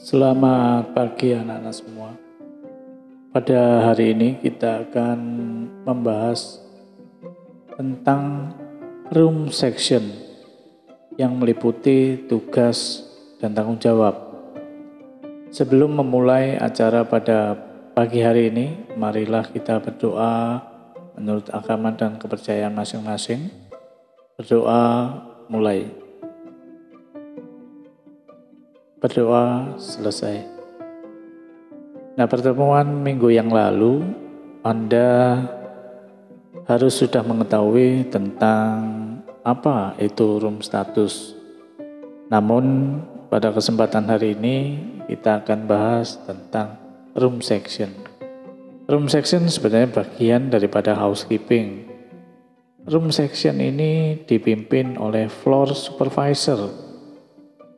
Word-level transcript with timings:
Selamat 0.00 0.96
pagi 0.96 1.36
anak-anak 1.36 1.76
semua. 1.76 2.16
Pada 3.36 3.84
hari 3.84 4.16
ini 4.16 4.40
kita 4.40 4.88
akan 4.88 5.20
membahas 5.84 6.56
tentang 7.76 8.48
room 9.12 9.52
section 9.52 10.00
yang 11.20 11.36
meliputi 11.36 12.16
tugas 12.16 13.04
dan 13.44 13.52
tanggung 13.52 13.76
jawab. 13.76 14.16
Sebelum 15.52 16.00
memulai 16.00 16.56
acara 16.56 17.04
pada 17.04 17.52
pagi 17.92 18.24
hari 18.24 18.48
ini, 18.48 18.96
marilah 18.96 19.52
kita 19.52 19.84
berdoa 19.84 20.64
menurut 21.20 21.52
agama 21.52 21.92
dan 21.92 22.16
kepercayaan 22.16 22.72
masing-masing. 22.72 23.52
Berdoa 24.40 25.12
mulai. 25.52 25.99
Berdoa 29.00 29.80
selesai. 29.80 30.44
Nah, 32.20 32.28
pertemuan 32.28 32.84
minggu 33.00 33.32
yang 33.32 33.48
lalu, 33.48 34.04
Anda 34.60 35.40
harus 36.68 37.00
sudah 37.00 37.24
mengetahui 37.24 38.12
tentang 38.12 38.76
apa 39.40 39.96
itu 39.96 40.36
room 40.36 40.60
status. 40.60 41.32
Namun, 42.28 43.00
pada 43.32 43.48
kesempatan 43.48 44.04
hari 44.04 44.36
ini, 44.36 44.76
kita 45.08 45.48
akan 45.48 45.64
bahas 45.64 46.20
tentang 46.28 46.76
room 47.16 47.40
section. 47.40 47.96
Room 48.84 49.08
section 49.08 49.48
sebenarnya 49.48 49.96
bagian 49.96 50.52
daripada 50.52 50.92
housekeeping. 50.92 51.88
Room 52.84 53.08
section 53.08 53.64
ini 53.64 54.20
dipimpin 54.28 55.00
oleh 55.00 55.32
floor 55.32 55.72
supervisor 55.72 56.90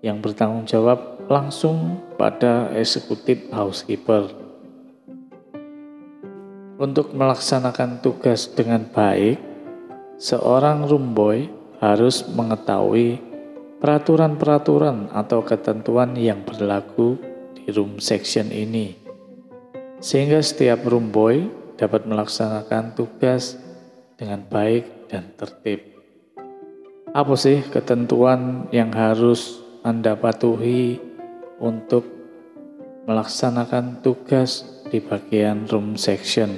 yang 0.03 0.19
bertanggung 0.19 0.67
jawab 0.67 1.12
langsung 1.31 2.03
pada 2.19 2.71
eksekutif 2.75 3.51
housekeeper. 3.51 4.31
Untuk 6.83 7.15
melaksanakan 7.15 8.03
tugas 8.03 8.51
dengan 8.51 8.83
baik, 8.91 9.39
seorang 10.19 10.91
room 10.91 11.15
boy 11.15 11.47
harus 11.79 12.27
mengetahui 12.27 13.23
peraturan-peraturan 13.79 15.11
atau 15.11 15.43
ketentuan 15.43 16.15
yang 16.15 16.43
berlaku 16.43 17.19
di 17.59 17.71
room 17.75 18.03
section 18.03 18.51
ini. 18.51 18.99
Sehingga 20.03 20.43
setiap 20.43 20.83
room 20.87 21.15
boy 21.15 21.47
dapat 21.79 22.07
melaksanakan 22.07 22.95
tugas 22.99 23.59
dengan 24.19 24.43
baik 24.47 25.11
dan 25.11 25.35
tertib. 25.35 25.83
Apa 27.13 27.35
sih 27.37 27.61
ketentuan 27.69 28.71
yang 28.71 28.95
harus 28.95 29.61
Anda 29.83 30.15
patuhi 30.15 31.12
untuk 31.63 32.03
melaksanakan 33.07 34.03
tugas 34.03 34.67
di 34.91 34.99
bagian 34.99 35.71
room 35.71 35.95
section. 35.95 36.51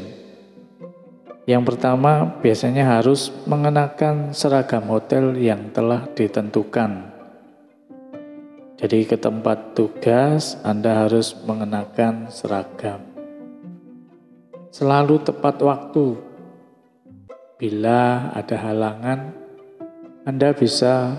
Yang 1.44 1.76
pertama, 1.76 2.40
biasanya 2.40 2.96
harus 2.98 3.28
mengenakan 3.44 4.32
seragam 4.32 4.88
hotel 4.88 5.36
yang 5.36 5.68
telah 5.76 6.08
ditentukan. 6.16 7.12
Jadi 8.80 9.04
ke 9.04 9.20
tempat 9.20 9.76
tugas 9.76 10.56
Anda 10.64 11.04
harus 11.04 11.36
mengenakan 11.44 12.32
seragam. 12.32 13.04
Selalu 14.72 15.20
tepat 15.20 15.60
waktu. 15.60 16.16
Bila 17.60 18.32
ada 18.34 18.56
halangan, 18.58 19.30
Anda 20.24 20.50
bisa 20.56 21.12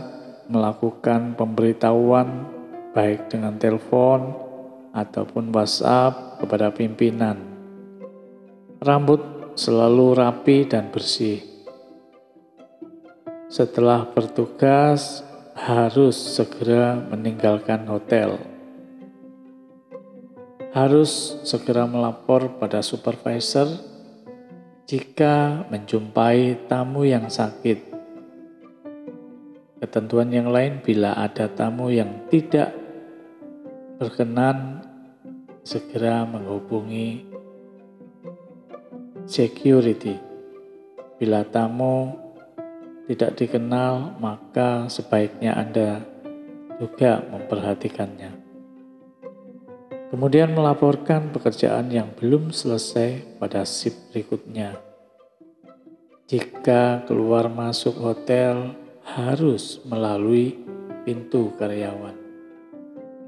melakukan 0.52 1.38
pemberitahuan 1.38 2.55
baik 2.96 3.28
dengan 3.28 3.60
telepon 3.60 4.32
ataupun 4.96 5.52
WhatsApp 5.52 6.40
kepada 6.40 6.72
pimpinan. 6.72 7.36
Rambut 8.80 9.52
selalu 9.60 10.16
rapi 10.16 10.64
dan 10.64 10.88
bersih. 10.88 11.44
Setelah 13.52 14.08
bertugas, 14.08 15.28
harus 15.56 16.16
segera 16.16 17.00
meninggalkan 17.00 17.88
hotel. 17.88 18.40
Harus 20.76 21.40
segera 21.48 21.88
melapor 21.88 22.60
pada 22.60 22.84
supervisor 22.84 23.68
jika 24.84 25.64
menjumpai 25.72 26.68
tamu 26.68 27.08
yang 27.08 27.32
sakit. 27.32 27.96
Ketentuan 29.80 30.28
yang 30.36 30.52
lain 30.52 30.84
bila 30.84 31.16
ada 31.16 31.48
tamu 31.48 31.88
yang 31.88 32.28
tidak 32.28 32.85
berkenan 33.96 34.84
segera 35.64 36.28
menghubungi 36.28 37.24
security. 39.24 40.20
Bila 41.16 41.48
tamu 41.48 42.12
tidak 43.08 43.40
dikenal, 43.40 44.20
maka 44.20 44.92
sebaiknya 44.92 45.56
Anda 45.56 46.04
juga 46.76 47.24
memperhatikannya. 47.24 48.32
Kemudian 50.12 50.52
melaporkan 50.52 51.32
pekerjaan 51.32 51.88
yang 51.90 52.12
belum 52.20 52.52
selesai 52.52 53.40
pada 53.40 53.64
shift 53.64 54.12
berikutnya. 54.12 54.76
Jika 56.28 57.06
keluar 57.08 57.48
masuk 57.48 57.96
hotel 58.02 58.76
harus 59.06 59.80
melalui 59.86 60.58
pintu 61.06 61.54
karyawan. 61.56 62.25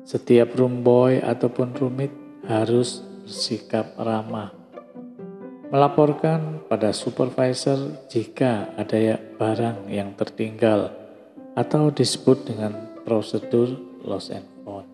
Setiap 0.07 0.55
room 0.55 0.87
boy 0.87 1.19
ataupun 1.19 1.75
rumit 1.75 2.15
harus 2.47 3.03
bersikap 3.27 3.91
ramah. 3.99 4.55
Melaporkan 5.67 6.63
pada 6.71 6.95
supervisor 6.95 8.07
jika 8.07 8.71
ada 8.79 8.95
ya 8.95 9.19
barang 9.19 9.91
yang 9.91 10.15
tertinggal 10.15 10.95
atau 11.59 11.91
disebut 11.91 12.47
dengan 12.47 12.71
prosedur 13.03 13.75
lost 14.07 14.31
and 14.31 14.47
found. 14.63 14.87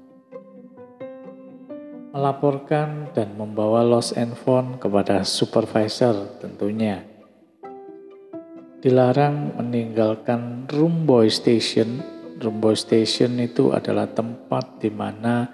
Melaporkan 2.09 3.13
dan 3.13 3.37
membawa 3.37 3.85
lost 3.85 4.17
and 4.17 4.33
found 4.33 4.81
kepada 4.81 5.21
supervisor 5.21 6.41
tentunya. 6.41 7.05
Dilarang 8.81 9.61
meninggalkan 9.61 10.65
room 10.73 11.05
boy 11.05 11.29
station 11.29 12.01
room 12.43 12.59
boy 12.59 12.75
station 12.75 13.39
itu 13.39 13.71
adalah 13.71 14.11
tempat 14.11 14.83
di 14.83 14.91
mana 14.91 15.47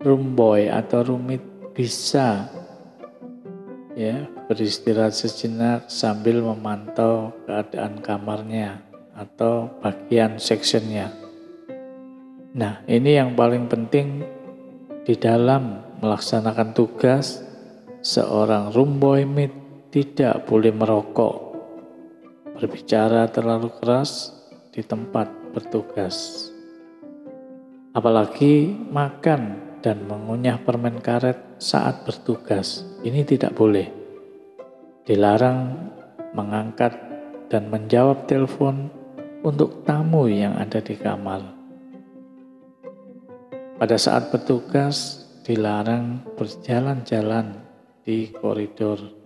room 0.00 0.32
boy 0.32 0.66
atau 0.72 1.04
rumit 1.04 1.44
bisa 1.76 2.48
ya 3.92 4.24
beristirahat 4.48 5.12
sejenak 5.12 5.92
sambil 5.92 6.40
memantau 6.40 7.36
keadaan 7.44 8.00
kamarnya 8.00 8.80
atau 9.12 9.68
bagian 9.84 10.40
sectionnya. 10.40 11.12
Nah 12.56 12.80
ini 12.88 13.20
yang 13.20 13.36
paling 13.36 13.68
penting 13.68 14.24
di 15.04 15.14
dalam 15.20 15.84
melaksanakan 16.00 16.72
tugas. 16.72 17.44
Seorang 18.02 18.74
room 18.74 18.98
boy 18.98 19.22
mid 19.22 19.54
tidak 19.94 20.42
boleh 20.50 20.74
merokok, 20.74 21.54
berbicara 22.58 23.30
terlalu 23.30 23.70
keras 23.78 24.34
di 24.74 24.82
tempat 24.82 25.41
bertugas. 25.52 26.48
Apalagi 27.92 28.72
makan 28.88 29.60
dan 29.84 30.08
mengunyah 30.08 30.56
permen 30.64 30.98
karet 31.04 31.60
saat 31.60 32.08
bertugas. 32.08 32.82
Ini 33.04 33.22
tidak 33.28 33.52
boleh. 33.52 33.92
Dilarang 35.04 35.92
mengangkat 36.32 36.96
dan 37.52 37.68
menjawab 37.68 38.24
telepon 38.24 38.88
untuk 39.44 39.84
tamu 39.84 40.24
yang 40.26 40.56
ada 40.56 40.80
di 40.80 40.96
kamar. 40.96 41.44
Pada 43.76 43.98
saat 44.00 44.32
bertugas, 44.32 45.26
dilarang 45.42 46.22
berjalan-jalan 46.38 47.58
di 48.06 48.30
koridor 48.30 49.22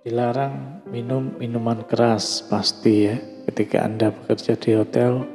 Dilarang 0.00 0.79
minum 0.90 1.38
minuman 1.38 1.86
keras 1.86 2.42
pasti 2.50 3.06
ya. 3.06 3.16
Ketika 3.46 3.86
Anda 3.86 4.10
bekerja 4.10 4.58
di 4.58 4.70
hotel, 4.76 5.26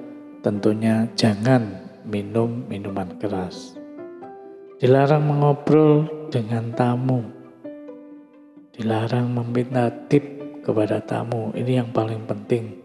tentunya 0.43 1.07
jangan 1.15 1.83
minum 2.05 2.63
minuman 2.67 3.15
keras. 3.17 3.75
Dilarang 4.79 5.23
mengobrol 5.25 6.07
dengan 6.29 6.75
tamu. 6.75 7.23
Dilarang 8.75 9.31
meminta 9.31 9.87
tip 10.11 10.23
kepada 10.61 10.99
tamu. 10.99 11.55
Ini 11.55 11.83
yang 11.83 11.89
paling 11.95 12.27
penting. 12.27 12.75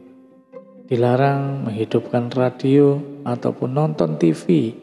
Dilarang 0.86 1.66
menghidupkan 1.66 2.30
radio 2.34 2.98
ataupun 3.26 3.70
nonton 3.70 4.18
TV 4.18 4.74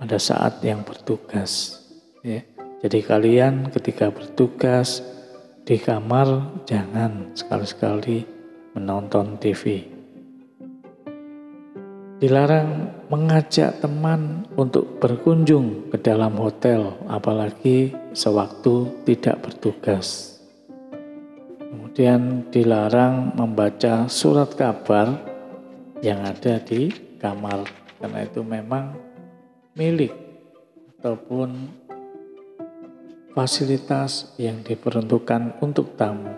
pada 0.00 0.16
saat 0.20 0.60
yang 0.64 0.84
bertugas. 0.84 1.80
Ya. 2.20 2.44
Jadi 2.84 3.00
kalian 3.00 3.72
ketika 3.72 4.12
bertugas 4.12 5.00
di 5.64 5.80
kamar 5.80 6.60
jangan 6.68 7.32
sekali-sekali 7.32 8.20
menonton 8.76 9.40
TV. 9.40 9.80
Dilarang 12.20 12.92
mengajak 13.08 13.80
teman 13.80 14.44
untuk 14.60 15.00
berkunjung 15.00 15.88
ke 15.88 15.96
dalam 16.04 16.36
hotel, 16.36 16.92
apalagi 17.08 17.96
sewaktu 18.12 18.92
tidak 19.08 19.40
bertugas. 19.40 20.36
Kemudian 21.56 22.44
dilarang 22.52 23.32
membaca 23.32 24.04
surat 24.04 24.52
kabar 24.52 25.16
yang 26.04 26.20
ada 26.28 26.60
di 26.60 26.92
kamar, 27.16 27.64
karena 28.04 28.20
itu 28.20 28.40
memang 28.44 29.00
milik 29.72 30.12
ataupun 31.00 31.83
fasilitas 33.34 34.30
yang 34.38 34.62
diperuntukkan 34.62 35.58
untuk 35.58 35.98
tamu. 35.98 36.30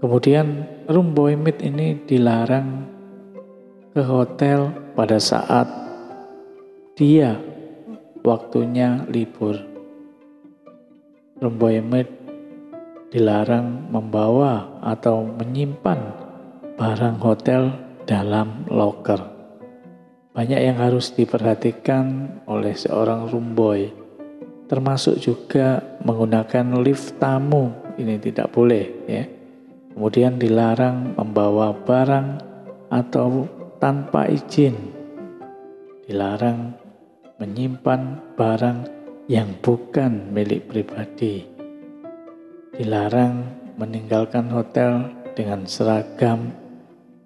Kemudian 0.00 0.64
room 0.88 1.12
boy 1.12 1.36
meet 1.36 1.60
ini 1.60 1.98
dilarang 2.08 2.88
ke 3.92 4.00
hotel 4.00 4.72
pada 4.96 5.18
saat 5.20 5.68
dia 6.96 7.36
waktunya 8.22 9.04
libur. 9.10 9.58
Remboymet 11.40 12.08
dilarang 13.10 13.90
membawa 13.90 14.78
atau 14.84 15.26
menyimpan 15.26 16.00
barang 16.78 17.18
hotel 17.18 17.74
dalam 18.06 18.68
locker. 18.70 19.20
Banyak 20.30 20.60
yang 20.62 20.78
harus 20.78 21.10
diperhatikan 21.10 22.38
oleh 22.46 22.76
seorang 22.76 23.26
roomboy, 23.26 23.99
termasuk 24.70 25.18
juga 25.18 25.82
menggunakan 26.06 26.78
lift 26.78 27.18
tamu. 27.18 27.74
Ini 27.98 28.22
tidak 28.22 28.54
boleh 28.54 28.86
ya. 29.10 29.26
Kemudian 29.90 30.38
dilarang 30.38 31.18
membawa 31.18 31.74
barang 31.74 32.38
atau 32.94 33.50
tanpa 33.82 34.30
izin. 34.30 34.78
Dilarang 36.06 36.70
menyimpan 37.42 38.22
barang 38.38 38.78
yang 39.26 39.50
bukan 39.58 40.30
milik 40.30 40.70
pribadi. 40.70 41.50
Dilarang 42.70 43.42
meninggalkan 43.74 44.54
hotel 44.54 45.10
dengan 45.34 45.66
seragam 45.66 46.54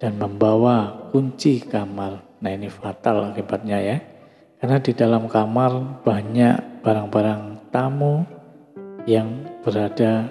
dan 0.01 0.17
membawa 0.17 1.09
kunci 1.13 1.61
kamar. 1.61 2.25
Nah 2.41 2.51
ini 2.51 2.73
fatal 2.73 3.29
akibatnya 3.29 3.77
ya. 3.85 3.97
Karena 4.57 4.81
di 4.81 4.91
dalam 4.97 5.29
kamar 5.29 6.01
banyak 6.01 6.74
barang-barang 6.85 7.73
tamu 7.73 8.21
yang 9.09 9.41
berada 9.65 10.29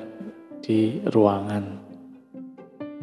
di 0.62 1.02
ruangan 1.10 1.84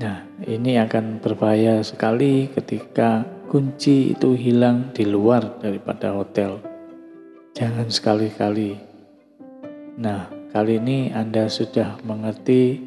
Nah, 0.02 0.26
ini 0.50 0.82
akan 0.82 1.22
berbahaya 1.22 1.86
sekali 1.86 2.50
ketika 2.50 3.22
kunci 3.46 4.18
itu 4.18 4.34
hilang 4.34 4.90
di 4.98 5.06
luar 5.06 5.62
daripada 5.62 6.18
hotel. 6.18 6.58
Jangan 7.54 7.86
sekali-kali. 7.86 8.82
Nah, 10.02 10.26
kali 10.50 10.82
ini 10.82 11.14
Anda 11.14 11.46
sudah 11.46 12.02
mengerti 12.02 12.82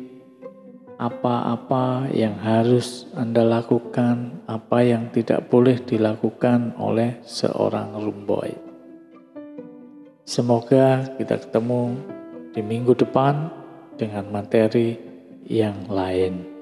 apa-apa 0.99 2.11
yang 2.11 2.35
harus 2.43 3.07
Anda 3.15 3.47
lakukan, 3.47 4.43
apa 4.51 4.83
yang 4.83 5.15
tidak 5.15 5.47
boleh 5.47 5.79
dilakukan 5.87 6.75
oleh 6.83 7.23
seorang 7.23 7.95
room 7.95 8.27
boy. 8.27 8.64
Semoga 10.25 11.05
kita 11.21 11.37
ketemu 11.37 12.01
di 12.57 12.65
minggu 12.65 12.97
depan 12.97 13.53
dengan 14.01 14.25
materi 14.33 14.97
yang 15.45 15.85
lain. 15.93 16.54